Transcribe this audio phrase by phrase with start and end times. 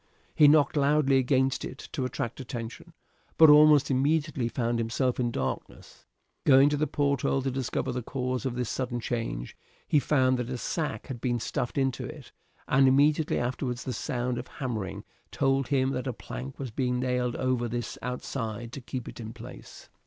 [0.33, 2.93] He knocked loudly against it to attract attention,
[3.37, 6.07] but almost immediately found himself in darkness.
[6.43, 9.55] Going to the porthole to discover the cause of this sudden change,
[9.87, 12.31] he found that a sack had been stuffed into it,
[12.67, 17.35] and immediately afterwards the sound of hammering told him that a plank was being nailed
[17.35, 19.89] over this outside to keep it in its place.